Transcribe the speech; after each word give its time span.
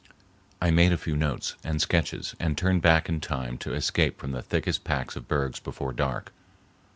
I 0.59 0.71
made 0.71 0.91
a 0.91 0.97
few 0.97 1.15
notes 1.15 1.53
and 1.63 1.79
sketches 1.79 2.33
and 2.39 2.57
turned 2.57 2.81
back 2.81 3.07
in 3.07 3.21
time 3.21 3.59
to 3.59 3.75
escape 3.75 4.19
from 4.19 4.31
the 4.31 4.41
thickest 4.41 4.83
packs 4.83 5.15
of 5.15 5.27
bergs 5.27 5.59
before 5.59 5.93
dark. 5.93 6.33